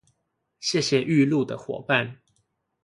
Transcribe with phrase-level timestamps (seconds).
[0.03, 0.07] 感謝預
[1.27, 2.17] 錄的夥伴